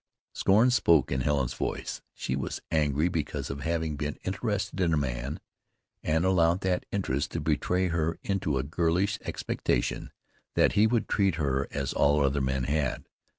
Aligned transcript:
Scorn 0.33 0.71
spoke 0.71 1.11
in 1.11 1.21
Helen's 1.21 1.53
voice. 1.53 2.01
She 2.15 2.35
was 2.35 2.59
angry 2.71 3.07
because 3.07 3.51
of 3.51 3.59
having 3.59 3.97
been 3.97 4.17
interested 4.23 4.81
in 4.81 4.95
a 4.95 4.97
man, 4.97 5.39
and 6.01 6.25
allowed 6.25 6.61
that 6.61 6.87
interest 6.91 7.33
to 7.33 7.39
betray 7.39 7.89
her 7.89 8.17
into 8.23 8.57
a 8.57 8.63
girlish 8.63 9.19
expectation 9.21 10.11
that 10.55 10.71
he 10.73 10.87
would 10.87 11.07
treat 11.07 11.35
her 11.35 11.67
as 11.69 11.93
all 11.93 12.25
other 12.25 12.41
men 12.41 12.63
had. 12.63 13.05